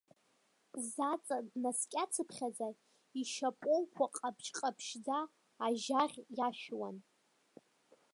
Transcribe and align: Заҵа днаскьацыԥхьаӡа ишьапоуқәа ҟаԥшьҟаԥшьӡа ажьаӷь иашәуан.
Заҵа 0.89 1.37
днаскьацыԥхьаӡа 1.49 2.69
ишьапоуқәа 3.21 4.05
ҟаԥшьҟаԥшьӡа 4.15 5.19
ажьаӷь 5.65 6.17
иашәуан. 6.37 6.97